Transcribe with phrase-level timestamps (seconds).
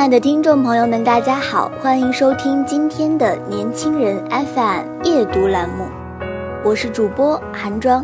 [0.00, 5.84] 亲爱的听众朋友们，大家好，欢迎收听今天的年轻人 FM 夜读栏目，
[6.64, 8.02] 我是主播韩庄。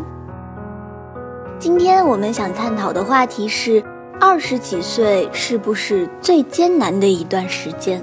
[1.57, 3.83] 今天我们想探讨的话题是：
[4.21, 7.99] 二十几岁是不是最艰难的一段时间？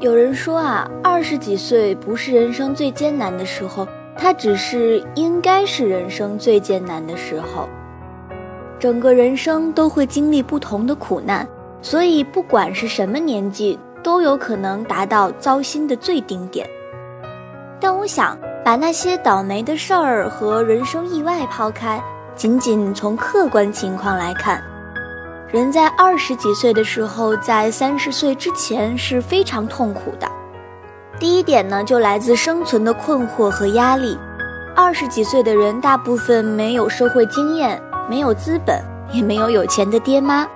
[0.00, 7.68] 有人说啊，二十几岁不是人生最艰难的时候，它只是应该是人生最艰难的时候。
[8.78, 11.46] 整个人生都会经历不同的苦难。
[11.84, 16.66] 所以，不管是什么年纪，都有可能达到糟心的最顶点。
[17.78, 22.02] 但我想把那些倒霉的事儿和人生意外抛开，
[22.34, 24.64] 仅仅从客观情况来看，
[25.52, 30.26] 人在二十几岁的时候，在三十岁之前是非常痛苦的。
[31.20, 34.18] 第一点呢，就来自生存的困惑和压力。
[34.74, 40.48] 二十几岁的人，大部分没有社会经验，没有资本，也没有有钱的爹妈。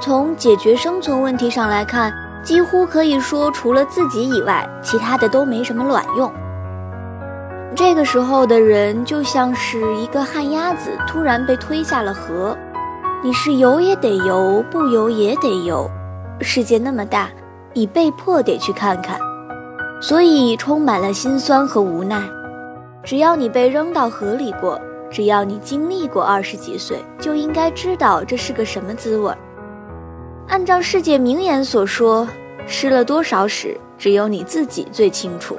[0.00, 6.30] 从解决生存问题上来看，几乎可以说，除了自己以外，其他的都没什么卵用。
[7.74, 12.56] 这个时候的人就像是一个旱鸭子，突然被推下了河，
[13.22, 15.90] 你是游也得游，不游也得游。
[16.40, 17.28] 世界那么大，
[17.72, 19.18] 你被迫得去看看，
[20.00, 22.22] 所以充满了心酸和无奈。
[23.02, 29.38] 只要你被扔到河里过，只要你经历过二十几岁，就应该知道这是个什么滋味儿。
[30.48, 32.26] 按照世界名言所说，
[32.66, 35.58] 失了多少屎，只有你自己最清楚。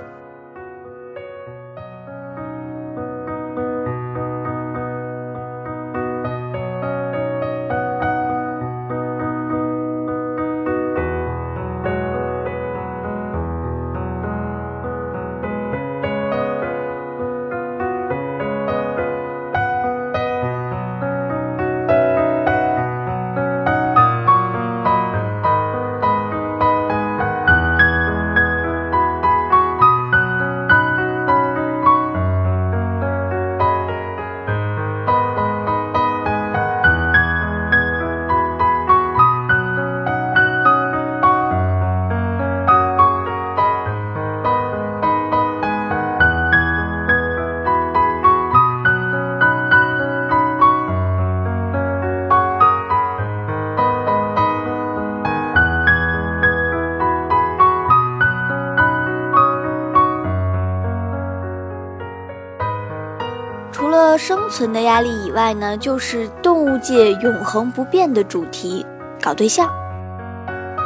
[64.50, 68.86] 存的压力以外呢，就是动物界永恒不变的主题——
[69.22, 69.70] 搞对象。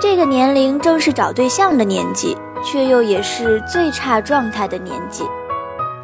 [0.02, 5.24] 这个年龄正是找对象的年纪，却又也是最差状态的年纪。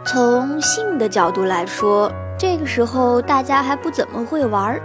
[0.06, 4.82] 从性的角度来说，这个时候大家还不怎么会玩儿，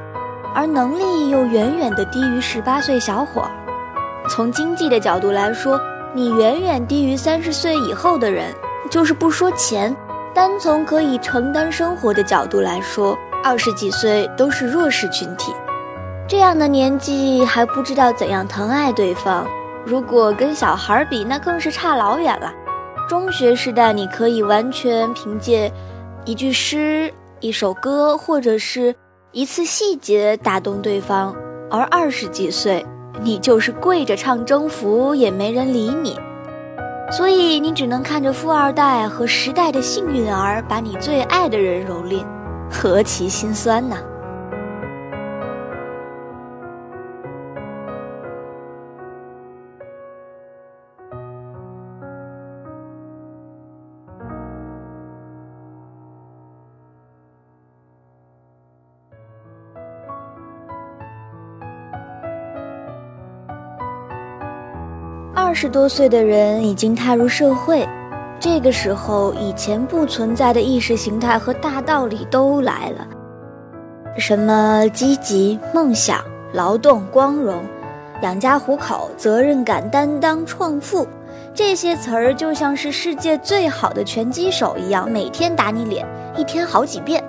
[0.55, 3.45] 而能力又远远的低于十八岁小伙。
[4.29, 5.79] 从经济的角度来说，
[6.15, 8.55] 你远远低于三十岁以后的人，
[8.91, 9.95] 就是不说钱。
[10.35, 15.53] 单从可以承担生活的角度来说，二十几岁都是弱势群体。
[16.27, 19.47] 这样的年纪还不知道怎样疼爱对方，
[19.85, 22.51] 如果跟小孩比，那更是差老远了。
[23.09, 25.71] 中学时代，你可以完全凭借
[26.25, 28.95] 一句诗、一首歌，或者是
[29.33, 31.35] 一次细节打动对方；
[31.71, 32.87] 而二十几岁，
[33.21, 36.19] 你就是跪着唱征服，也没人理你。
[37.13, 42.25] 所以你只能看着富二代和时代的幸运儿把你最爱的人蹂躏，
[42.71, 43.97] 何其心酸呐！
[65.53, 67.87] 二十多岁的人已经踏入社会，
[68.41, 73.07] 这个时候，以前不存在的意识形态和大道理都来了。
[74.17, 77.63] 什么积极、梦想、劳动、光荣，
[78.23, 81.07] 养家糊口、责任感、担当、创富，
[81.53, 87.23] 这些词儿就像是世界最好的拳击手一样，每天打你脸，一天好几遍。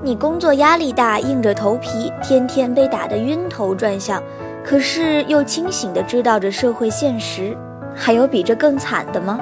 [0.00, 4.22] 你工作压力大，硬着头皮，天天被打得晕头转向，
[4.64, 7.56] 可是又清醒地知道着社会现实。
[7.96, 9.40] 还有比这更惨的吗？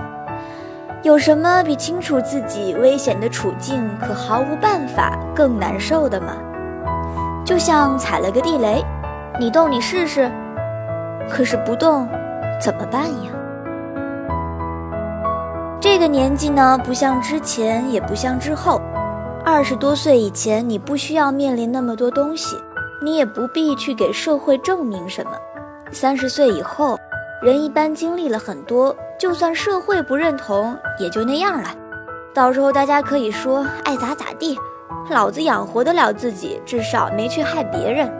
[1.02, 6.28] 有什么比清楚自己危险的处境可毫无办法更难受的吗？
[7.44, 8.82] 就像踩了个地雷，
[9.38, 10.30] 你动你试试，
[11.28, 12.08] 可是不动
[12.58, 13.30] 怎么办呀？
[15.78, 18.80] 这个年纪呢，不像之前，也不像之后。
[19.48, 22.56] 二十多岁以前，你不需要面临那么多东西，
[23.00, 25.30] 你也不必去给社会证明什么。
[25.92, 26.98] 三十岁以后，
[27.40, 31.68] 人一般经历了很多，就算社会不认同，也就那样了。
[32.34, 34.58] 到时候大家可以说爱咋咋地，
[35.10, 38.12] 老子养活得了自己，至少没去害别人。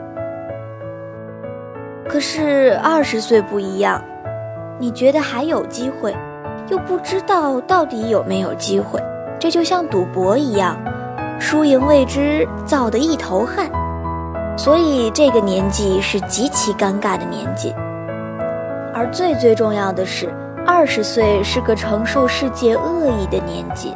[2.07, 4.01] 可是二十岁不一样，
[4.79, 6.15] 你觉得还有机会，
[6.69, 8.97] 又不知道到底有没有机会，
[9.37, 10.77] 这就像赌博一样。
[11.39, 13.69] 输赢未知，造得一头汗，
[14.57, 17.73] 所以这个年纪是极其尴尬的年纪。
[18.93, 20.33] 而最最重要的是，
[20.65, 23.95] 二十岁是个承受世界恶意的年纪。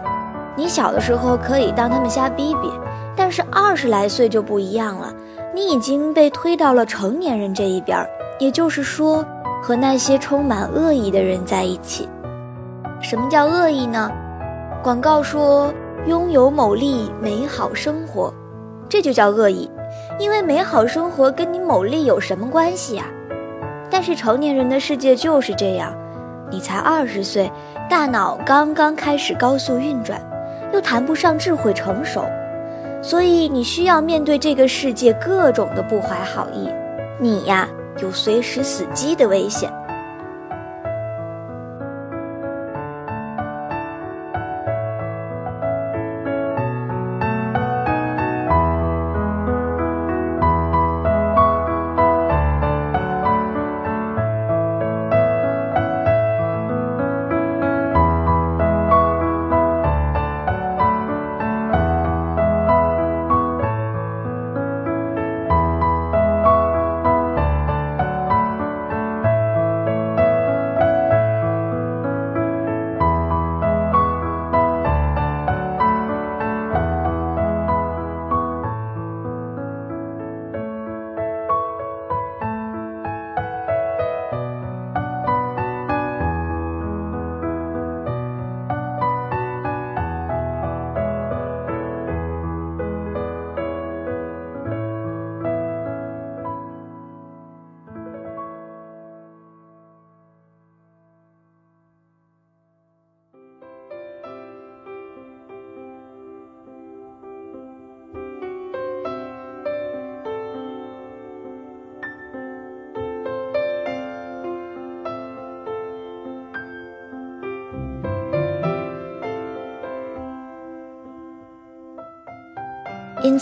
[0.55, 2.71] 你小的时候可以当他们瞎逼逼，
[3.15, 5.11] 但是二十来岁就不一样了，
[5.55, 7.97] 你已经被推到了成年人这一边，
[8.37, 9.25] 也就是说，
[9.63, 12.07] 和那些充满恶意的人在一起。
[13.01, 14.11] 什么叫恶意呢？
[14.83, 15.73] 广告说。
[16.07, 18.33] 拥有某利美好生活，
[18.89, 19.69] 这就叫恶意，
[20.17, 23.05] 因为美好生活跟你某利有什么关系呀？
[23.87, 25.95] 但是成年人的世界就是这样，
[26.49, 27.51] 你才二十岁，
[27.87, 30.19] 大脑刚刚开始高速运转，
[30.73, 32.25] 又谈不上智慧成熟，
[33.03, 36.67] 所以你需要面对这个世界各种的不怀好意，
[37.19, 37.69] 你呀
[38.01, 39.71] 有随时死机的危险。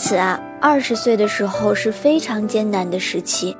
[0.02, 3.54] 此啊，二十岁的时候是非常艰难的时期，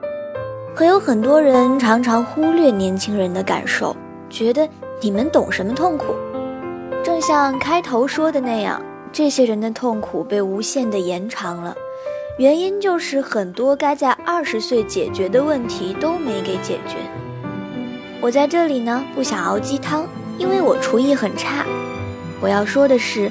[0.75, 3.95] 可有很多人常常忽略年轻人的感受，
[4.31, 4.67] 觉得
[5.03, 6.15] 你们懂什么痛苦。
[7.05, 8.81] 正像开头说的那样，
[9.13, 11.77] 这些人的痛苦被无限的延长了，
[12.39, 16.97] 原因就是很多该在二十岁解决的问题都没给解决。
[18.19, 20.07] 我在这里呢，不想熬鸡汤，
[20.39, 21.67] 因为我厨艺很差。
[22.41, 23.31] 我要说的是。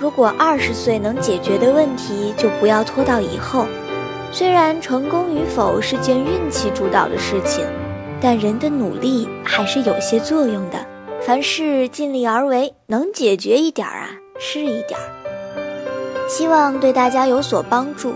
[0.00, 3.66] 如果二十岁能解决的问题，就不要拖到以后。
[4.32, 7.66] 虽然成功与否是件运气主导的事情，
[8.18, 10.78] 但人的努力还是有些作用的。
[11.20, 15.04] 凡事尽力而为，能解决一点儿啊，是一点儿。
[16.26, 18.14] 希望对大家有所帮助。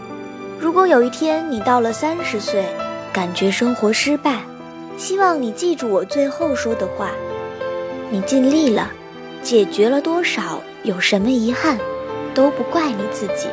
[0.58, 2.64] 如果有一天你到了三十岁，
[3.12, 4.40] 感觉生活失败，
[4.96, 7.10] 希望你记住我最后说的话：
[8.08, 8.90] 你尽力了，
[9.44, 10.62] 解决了多少？
[10.84, 11.78] 有什么遗憾，
[12.34, 13.46] 都不怪你自己。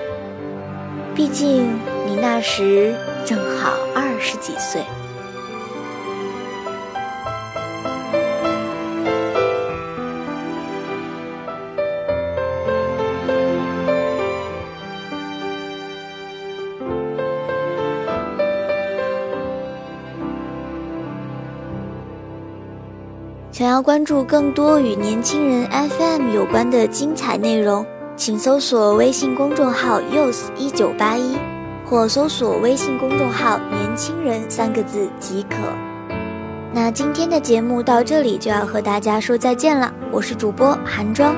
[1.13, 2.95] 毕竟你那时
[3.25, 4.81] 正好二十几岁。
[23.61, 31.37] 想要关注更多与年轻人 FM 有关的精彩内容，请搜索微信公众号 “use 一九八一”
[31.85, 35.57] 或搜索微信公众号“年轻人”三个字即可。
[36.73, 41.35] 那今天的节目到这里就要和大家说再见了，我是主播韩庄。